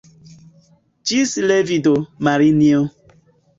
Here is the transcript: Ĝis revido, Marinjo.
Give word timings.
Ĝis 1.11 1.35
revido, 1.53 1.93
Marinjo. 2.31 2.83